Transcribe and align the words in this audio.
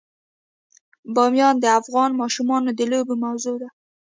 بامیان 1.13 1.55
د 1.59 1.65
افغان 1.79 2.11
ماشومانو 2.21 2.69
د 2.73 2.81
لوبو 2.91 3.13
موضوع 3.23 3.55
ده. 3.61 3.69